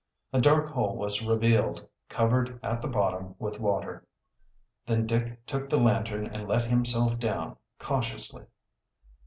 A 0.33 0.41
dark 0.41 0.71
hole 0.71 0.95
was 0.97 1.23
revealed, 1.23 1.87
covered 2.09 2.59
at 2.63 2.81
the 2.81 2.87
bottom 2.87 3.35
with 3.37 3.59
water. 3.59 4.07
Then 4.87 5.05
Dick 5.05 5.45
took 5.45 5.69
the 5.69 5.77
lantern 5.77 6.25
and 6.25 6.47
let 6.47 6.63
himself 6.65 7.19
down 7.19 7.57
cautiously. 7.77 8.45